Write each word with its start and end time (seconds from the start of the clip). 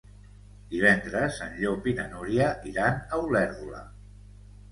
Divendres 0.69 1.35
en 1.49 1.51
Llop 1.59 1.85
i 1.91 1.93
na 2.01 2.07
Núria 2.15 2.47
iran 2.71 2.97
a 2.97 3.19
Olèrdola. 3.27 3.83